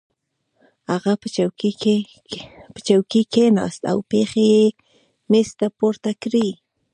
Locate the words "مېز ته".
5.29-5.67